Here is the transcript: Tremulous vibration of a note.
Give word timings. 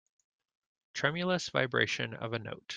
Tremulous 0.95 1.49
vibration 1.49 2.15
of 2.15 2.33
a 2.33 2.39
note. 2.39 2.65